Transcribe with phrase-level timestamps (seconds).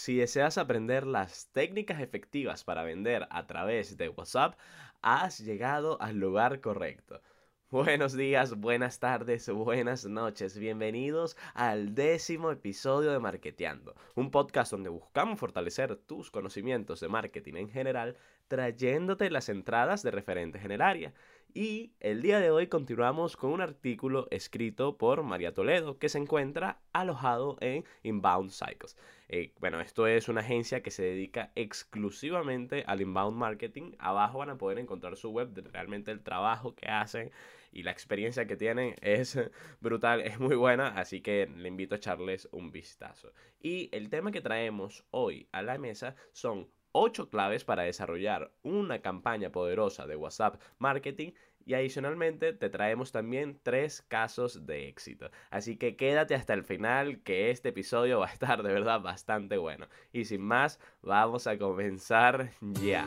[0.00, 4.58] Si deseas aprender las técnicas efectivas para vender a través de WhatsApp,
[5.02, 7.20] has llegado al lugar correcto.
[7.68, 10.56] Buenos días, buenas tardes, buenas noches.
[10.56, 17.56] Bienvenidos al décimo episodio de Marketeando, un podcast donde buscamos fortalecer tus conocimientos de marketing
[17.56, 18.16] en general,
[18.48, 21.12] trayéndote las entradas de referentes en el área.
[21.52, 26.18] Y el día de hoy continuamos con un artículo escrito por María Toledo que se
[26.18, 28.96] encuentra alojado en Inbound Cycles.
[29.28, 33.94] Eh, bueno, esto es una agencia que se dedica exclusivamente al inbound marketing.
[33.98, 37.32] Abajo van a poder encontrar su web, realmente el trabajo que hacen
[37.72, 39.36] y la experiencia que tienen es
[39.80, 43.32] brutal, es muy buena, así que le invito a echarles un vistazo.
[43.60, 49.00] Y el tema que traemos hoy a la mesa son 8 claves para desarrollar una
[49.00, 51.32] campaña poderosa de WhatsApp Marketing
[51.66, 55.30] y adicionalmente te traemos también tres casos de éxito.
[55.50, 59.56] Así que quédate hasta el final que este episodio va a estar de verdad bastante
[59.56, 59.86] bueno.
[60.12, 63.06] Y sin más, vamos a comenzar ya.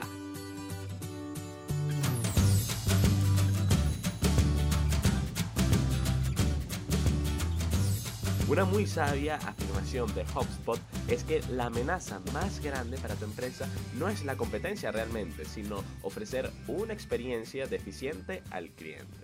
[8.50, 10.78] Una muy sabia afirmación de HubSpot
[11.08, 15.82] es que la amenaza más grande para tu empresa no es la competencia realmente, sino
[16.02, 19.16] ofrecer una experiencia deficiente al cliente.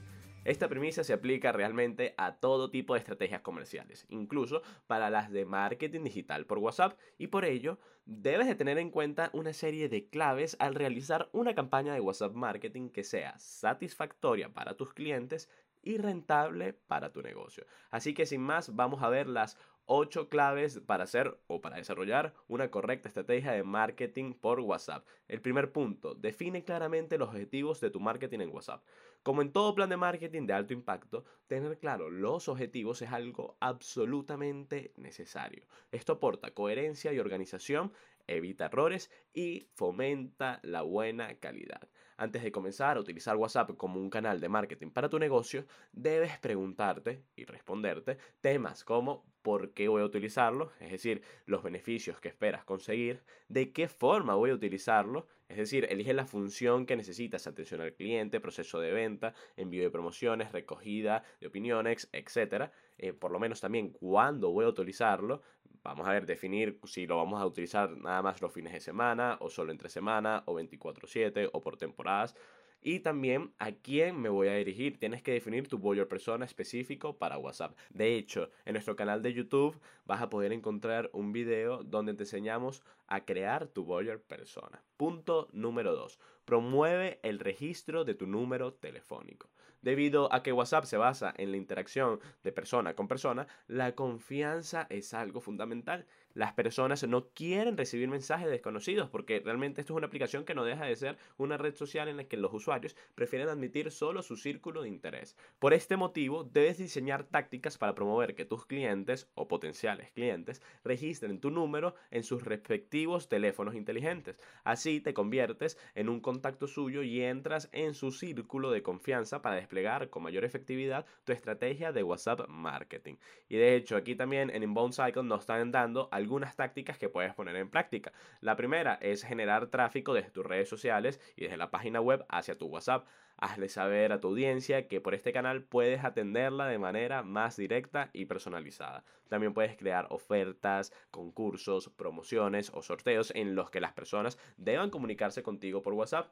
[0.46, 5.44] Esta premisa se aplica realmente a todo tipo de estrategias comerciales, incluso para las de
[5.44, 10.08] marketing digital por WhatsApp, y por ello debes de tener en cuenta una serie de
[10.08, 15.50] claves al realizar una campaña de WhatsApp marketing que sea satisfactoria para tus clientes
[15.82, 17.66] y rentable para tu negocio.
[17.90, 19.58] Así que sin más, vamos a ver las
[19.92, 25.04] 8 claves para hacer o para desarrollar una correcta estrategia de marketing por WhatsApp.
[25.28, 28.86] El primer punto, define claramente los objetivos de tu marketing en WhatsApp.
[29.24, 33.58] Como en todo plan de marketing de alto impacto, tener claro los objetivos es algo
[33.60, 35.66] absolutamente necesario.
[35.92, 37.92] Esto aporta coherencia y organización,
[38.28, 41.90] evita errores y fomenta la buena calidad.
[42.22, 46.38] Antes de comenzar a utilizar WhatsApp como un canal de marketing para tu negocio, debes
[46.40, 52.28] preguntarte y responderte temas como por qué voy a utilizarlo, es decir, los beneficios que
[52.28, 57.48] esperas conseguir, de qué forma voy a utilizarlo, es decir, elige la función que necesitas,
[57.48, 62.70] atención al cliente, proceso de venta, envío de promociones, recogida de opiniones, etc.
[62.98, 65.42] Eh, por lo menos también cuándo voy a utilizarlo,
[65.84, 69.38] Vamos a ver, definir si lo vamos a utilizar nada más los fines de semana,
[69.40, 72.36] o solo entre semana, o 24/7, o por temporadas.
[72.82, 75.00] Y también a quién me voy a dirigir.
[75.00, 77.78] Tienes que definir tu buyer persona específico para WhatsApp.
[77.90, 82.24] De hecho, en nuestro canal de YouTube vas a poder encontrar un video donde te
[82.24, 84.82] enseñamos a crear tu buyer persona.
[84.96, 86.20] Punto número 2.
[86.46, 89.50] Promueve el registro de tu número telefónico.
[89.82, 94.88] Debido a que WhatsApp se basa en la interacción de persona con persona, la confianza
[94.90, 96.06] es algo fundamental.
[96.34, 100.64] Las personas no quieren recibir mensajes desconocidos porque realmente esto es una aplicación que no
[100.64, 104.38] deja de ser una red social en la que los usuarios prefieren admitir solo su
[104.38, 105.36] círculo de interés.
[105.58, 111.40] Por este motivo, debes diseñar tácticas para promover que tus clientes o potenciales clientes registren
[111.40, 114.38] tu número en sus respectivos teléfonos inteligentes.
[114.64, 119.56] Así te conviertes en un contacto suyo y entras en su círculo de confianza para
[119.56, 123.16] desplegar con mayor efectividad tu estrategia de WhatsApp marketing.
[123.48, 127.34] Y de hecho, aquí también en Inbound Cycle nos están dando algunas tácticas que puedes
[127.34, 128.12] poner en práctica.
[128.42, 132.58] La primera es generar tráfico desde tus redes sociales y desde la página web hacia
[132.58, 133.08] tu WhatsApp.
[133.42, 138.10] Hazle saber a tu audiencia que por este canal puedes atenderla de manera más directa
[138.14, 139.04] y personalizada.
[139.30, 145.44] También puedes crear ofertas, concursos, promociones o sorteos en los que las personas deban comunicarse
[145.44, 146.32] contigo por WhatsApp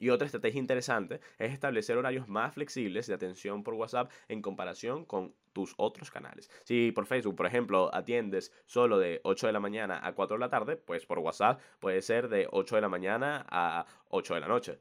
[0.00, 5.04] y otra estrategia interesante es establecer horarios más flexibles de atención por WhatsApp en comparación
[5.04, 6.50] con tus otros canales.
[6.64, 10.40] Si por Facebook, por ejemplo, atiendes solo de 8 de la mañana a 4 de
[10.40, 14.40] la tarde, pues por WhatsApp puede ser de 8 de la mañana a 8 de
[14.40, 14.78] la noche.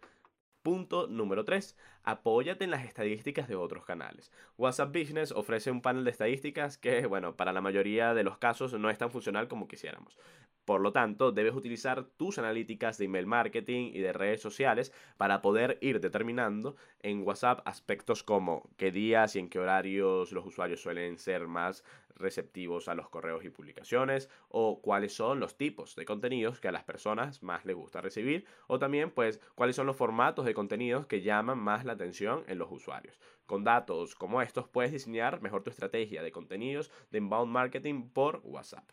[0.66, 1.78] Punto número 3.
[2.08, 4.32] Apóyate en las estadísticas de otros canales.
[4.60, 8.74] WhatsApp Business ofrece un panel de estadísticas que, bueno, para la mayoría de los casos
[8.74, 10.16] no es tan funcional como quisiéramos.
[10.66, 15.42] Por lo tanto, debes utilizar tus analíticas de email marketing y de redes sociales para
[15.42, 20.82] poder ir determinando en WhatsApp aspectos como qué días y en qué horarios los usuarios
[20.82, 21.84] suelen ser más
[22.16, 26.72] receptivos a los correos y publicaciones o cuáles son los tipos de contenidos que a
[26.72, 31.06] las personas más les gusta recibir o también pues cuáles son los formatos de contenidos
[31.06, 33.20] que llaman más la atención en los usuarios.
[33.46, 38.42] Con datos como estos puedes diseñar mejor tu estrategia de contenidos de inbound marketing por
[38.44, 38.90] WhatsApp.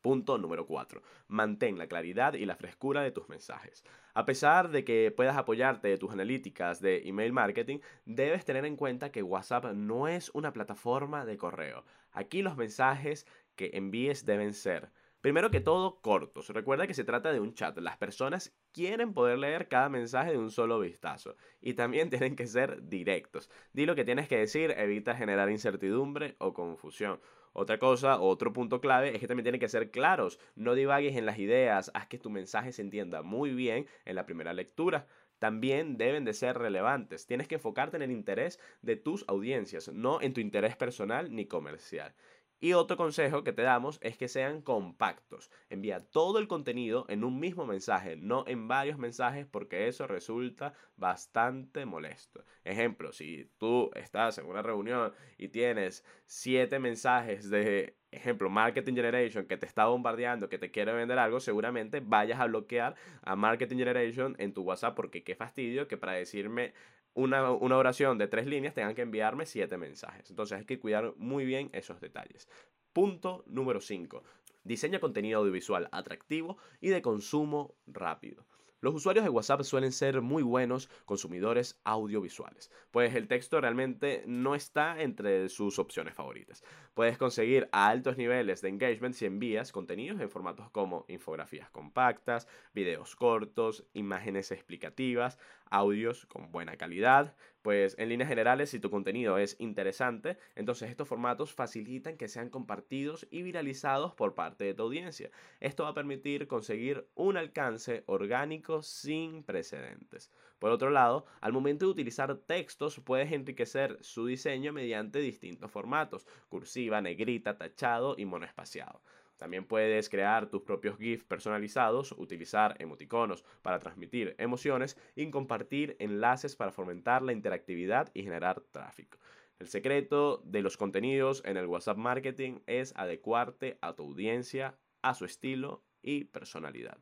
[0.00, 1.00] Punto número 4.
[1.28, 3.84] Mantén la claridad y la frescura de tus mensajes.
[4.14, 8.76] A pesar de que puedas apoyarte de tus analíticas de email marketing, debes tener en
[8.76, 11.84] cuenta que WhatsApp no es una plataforma de correo.
[12.10, 14.90] Aquí los mensajes que envíes deben ser
[15.22, 16.48] Primero que todo, cortos.
[16.48, 17.78] Recuerda que se trata de un chat.
[17.78, 21.36] Las personas quieren poder leer cada mensaje de un solo vistazo.
[21.60, 23.48] Y también tienen que ser directos.
[23.72, 27.20] Di lo que tienes que decir, evita generar incertidumbre o confusión.
[27.52, 30.40] Otra cosa, otro punto clave es que también tienen que ser claros.
[30.56, 34.26] No divagues en las ideas, haz que tu mensaje se entienda muy bien en la
[34.26, 35.06] primera lectura
[35.42, 37.26] también deben de ser relevantes.
[37.26, 41.46] Tienes que enfocarte en el interés de tus audiencias, no en tu interés personal ni
[41.46, 42.14] comercial.
[42.62, 45.50] Y otro consejo que te damos es que sean compactos.
[45.68, 50.72] Envía todo el contenido en un mismo mensaje, no en varios mensajes, porque eso resulta
[50.94, 52.44] bastante molesto.
[52.62, 59.46] Ejemplo, si tú estás en una reunión y tienes siete mensajes de ejemplo, Marketing Generation
[59.46, 63.78] que te está bombardeando, que te quiere vender algo, seguramente vayas a bloquear a Marketing
[63.78, 66.74] Generation en tu WhatsApp porque qué fastidio que para decirme
[67.14, 70.30] una, oración de tres líneas tengan que enviarme siete mensajes.
[70.30, 72.48] Entonces hay que cuidar muy bien esos detalles.
[72.92, 74.22] Punto número 5.
[74.64, 78.44] Diseña contenido audiovisual atractivo y de consumo rápido.
[78.82, 84.56] Los usuarios de WhatsApp suelen ser muy buenos consumidores audiovisuales, pues el texto realmente no
[84.56, 86.64] está entre sus opciones favoritas.
[86.92, 93.14] Puedes conseguir altos niveles de engagement si envías contenidos en formatos como infografías compactas, videos
[93.14, 95.38] cortos, imágenes explicativas,
[95.72, 101.08] audios con buena calidad, pues en líneas generales si tu contenido es interesante, entonces estos
[101.08, 105.30] formatos facilitan que sean compartidos y viralizados por parte de tu audiencia.
[105.60, 110.30] Esto va a permitir conseguir un alcance orgánico sin precedentes.
[110.58, 116.26] Por otro lado, al momento de utilizar textos puedes enriquecer su diseño mediante distintos formatos,
[116.48, 119.00] cursiva, negrita, tachado y monoespaciado.
[119.42, 126.54] También puedes crear tus propios GIFs personalizados, utilizar emoticonos para transmitir emociones y compartir enlaces
[126.54, 129.18] para fomentar la interactividad y generar tráfico.
[129.58, 135.12] El secreto de los contenidos en el WhatsApp Marketing es adecuarte a tu audiencia, a
[135.12, 136.98] su estilo y personalidad.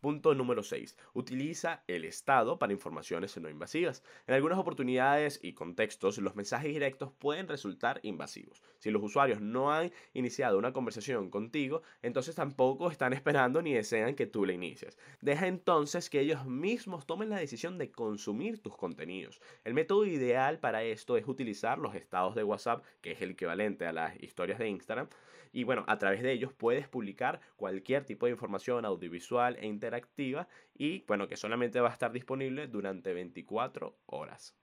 [0.00, 0.96] Punto número 6.
[1.14, 4.04] Utiliza el estado para informaciones no invasivas.
[4.28, 8.62] En algunas oportunidades y contextos, los mensajes directos pueden resultar invasivos.
[8.78, 14.14] Si los usuarios no han iniciado una conversación contigo, entonces tampoco están esperando ni desean
[14.14, 14.96] que tú la inicies.
[15.20, 19.40] Deja entonces que ellos mismos tomen la decisión de consumir tus contenidos.
[19.64, 23.84] El método ideal para esto es utilizar los estados de WhatsApp, que es el equivalente
[23.86, 25.08] a las historias de Instagram,
[25.52, 30.48] y bueno, a través de ellos puedes publicar cualquier tipo de información audiovisual e interactiva
[30.74, 34.56] y bueno, que solamente va a estar disponible durante 24 horas.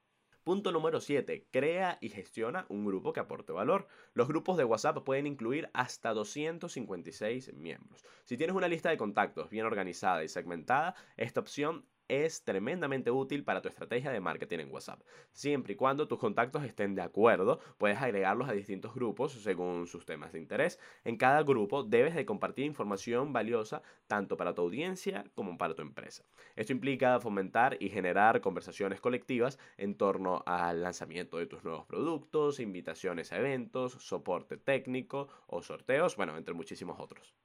[0.45, 1.47] Punto número 7.
[1.51, 3.87] Crea y gestiona un grupo que aporte valor.
[4.13, 8.05] Los grupos de WhatsApp pueden incluir hasta 256 miembros.
[8.25, 13.43] Si tienes una lista de contactos bien organizada y segmentada, esta opción es tremendamente útil
[13.43, 15.01] para tu estrategia de marketing en WhatsApp.
[15.31, 20.05] Siempre y cuando tus contactos estén de acuerdo, puedes agregarlos a distintos grupos según sus
[20.05, 20.79] temas de interés.
[21.03, 25.81] En cada grupo debes de compartir información valiosa tanto para tu audiencia como para tu
[25.81, 26.23] empresa.
[26.55, 32.59] Esto implica fomentar y generar conversaciones colectivas en torno al lanzamiento de tus nuevos productos,
[32.59, 37.44] invitaciones a eventos, soporte técnico o sorteos, bueno, entre muchísimos otros.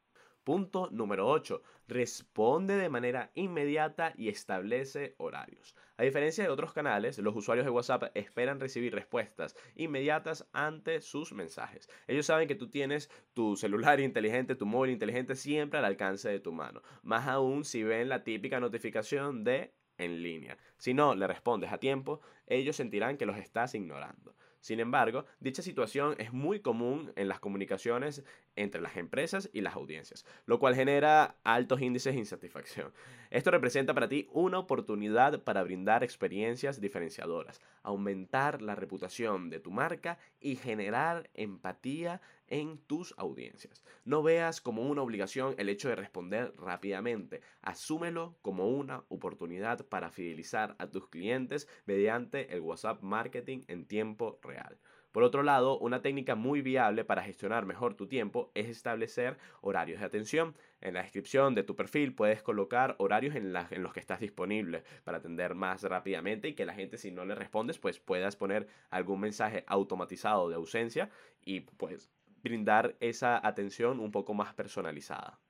[0.51, 1.63] Punto número 8.
[1.87, 5.77] Responde de manera inmediata y establece horarios.
[5.97, 11.33] A diferencia de otros canales, los usuarios de WhatsApp esperan recibir respuestas inmediatas ante sus
[11.33, 11.89] mensajes.
[12.09, 16.41] Ellos saben que tú tienes tu celular inteligente, tu móvil inteligente siempre al alcance de
[16.41, 16.83] tu mano.
[17.05, 20.59] Más aún si ven la típica notificación de en línea.
[20.79, 24.35] Si no le respondes a tiempo, ellos sentirán que los estás ignorando.
[24.61, 28.25] Sin embargo, dicha situación es muy común en las comunicaciones
[28.57, 32.93] entre las empresas y las audiencias, lo cual genera altos índices de insatisfacción.
[33.31, 39.71] Esto representa para ti una oportunidad para brindar experiencias diferenciadoras, aumentar la reputación de tu
[39.71, 43.85] marca y generar empatía en tus audiencias.
[44.05, 50.11] No veas como una obligación el hecho de responder rápidamente, asúmelo como una oportunidad para
[50.11, 54.79] fidelizar a tus clientes mediante el WhatsApp marketing en tiempo real.
[55.13, 60.01] Por otro lado, una técnica muy viable para gestionar mejor tu tiempo es establecer horarios
[60.01, 60.55] de atención.
[60.81, 65.19] En la descripción de tu perfil puedes colocar horarios en, los que estás disponible para
[65.19, 69.21] atender más rápidamente y que la gente si no le respondes pues puedas poner algún
[69.21, 71.11] mensaje automatizado de ausencia
[71.45, 72.11] y pues
[72.43, 75.41] brindar esa atención un poco más personalizada.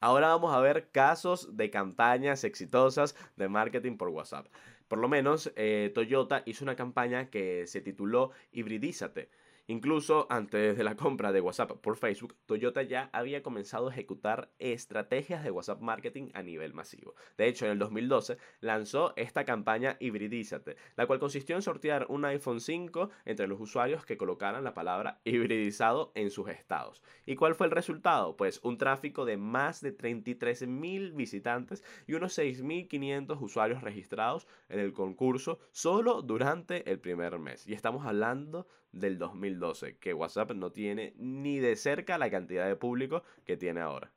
[0.00, 4.46] Ahora vamos a ver casos de campañas exitosas de marketing por WhatsApp.
[4.88, 9.28] Por lo menos eh, Toyota hizo una campaña que se tituló Hibridízate
[9.68, 14.52] Incluso antes de la compra de WhatsApp por Facebook, Toyota ya había comenzado a ejecutar
[14.60, 17.16] estrategias de WhatsApp marketing a nivel masivo.
[17.36, 22.24] De hecho, en el 2012 lanzó esta campaña Hibridízate, la cual consistió en sortear un
[22.24, 27.02] iPhone 5 entre los usuarios que colocaran la palabra hibridizado en sus estados.
[27.24, 28.36] ¿Y cuál fue el resultado?
[28.36, 34.92] Pues un tráfico de más de 33.000 visitantes y unos 6.500 usuarios registrados en el
[34.92, 37.66] concurso solo durante el primer mes.
[37.66, 38.68] Y estamos hablando
[39.00, 43.80] del 2012, que WhatsApp no tiene ni de cerca la cantidad de público que tiene
[43.80, 44.12] ahora.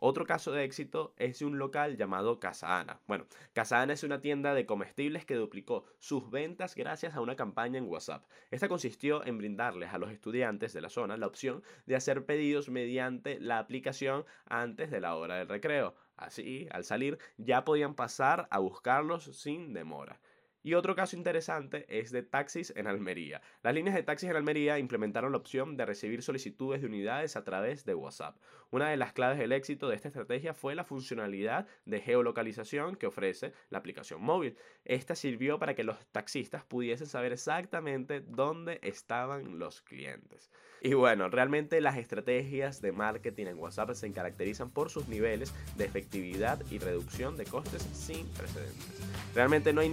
[0.00, 3.00] Otro caso de éxito es de un local llamado Casa Ana.
[3.08, 7.34] Bueno, Casa Ana es una tienda de comestibles que duplicó sus ventas gracias a una
[7.34, 8.24] campaña en WhatsApp.
[8.52, 12.68] Esta consistió en brindarles a los estudiantes de la zona la opción de hacer pedidos
[12.68, 15.96] mediante la aplicación antes de la hora del recreo.
[16.16, 20.20] Así, al salir, ya podían pasar a buscarlos sin demora.
[20.62, 23.40] Y otro caso interesante es de taxis en Almería.
[23.62, 27.44] Las líneas de taxis en Almería implementaron la opción de recibir solicitudes de unidades a
[27.44, 28.36] través de WhatsApp.
[28.70, 33.06] Una de las claves del éxito de esta estrategia fue la funcionalidad de geolocalización que
[33.06, 34.56] ofrece la aplicación móvil.
[34.84, 40.50] Esta sirvió para que los taxistas pudiesen saber exactamente dónde estaban los clientes.
[40.80, 45.84] Y bueno, realmente las estrategias de marketing en WhatsApp se caracterizan por sus niveles de
[45.84, 48.86] efectividad y reducción de costes sin precedentes.
[49.34, 49.88] Realmente no hay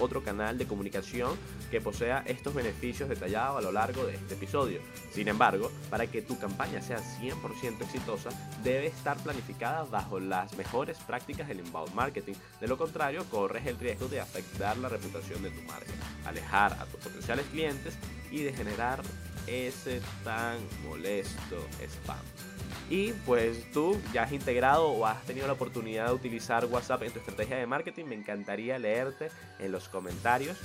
[0.00, 1.36] otro canal de comunicación
[1.70, 4.80] que posea estos beneficios detallados a lo largo de este episodio.
[5.12, 8.30] Sin embargo, para que tu campaña sea 100% exitosa,
[8.62, 12.34] debe estar planificada bajo las mejores prácticas del inbound marketing.
[12.60, 15.92] De lo contrario, corres el riesgo de afectar la reputación de tu marca,
[16.24, 17.94] alejar a tus potenciales clientes
[18.30, 19.00] y de generar
[19.46, 22.51] ese tan molesto spam.
[22.90, 27.12] Y pues tú ya has integrado o has tenido la oportunidad de utilizar WhatsApp en
[27.12, 30.58] tu estrategia de marketing, me encantaría leerte en los comentarios.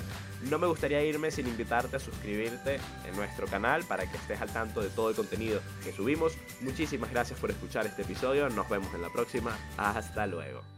[0.50, 4.51] No me gustaría irme sin invitarte a suscribirte en nuestro canal para que estés al
[4.51, 6.33] tanto de todo el contenido que subimos.
[6.62, 10.76] Muchísimas gracias por escuchar este episodio, nos vemos en la próxima, hasta luego.